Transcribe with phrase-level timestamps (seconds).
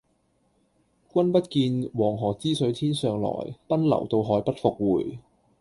[1.13, 5.19] 君不見，黃河之水天上來，奔流到海不復回。